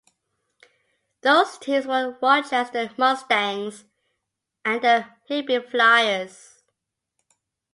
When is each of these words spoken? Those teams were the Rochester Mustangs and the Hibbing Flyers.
Those 1.21 1.59
teams 1.59 1.85
were 1.85 2.13
the 2.13 2.17
Rochester 2.23 2.89
Mustangs 2.97 3.85
and 4.65 4.81
the 4.81 5.05
Hibbing 5.29 5.69
Flyers. 5.69 6.63